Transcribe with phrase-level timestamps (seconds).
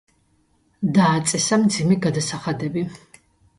[0.95, 2.87] დააწესა მძიმე გადასახადები.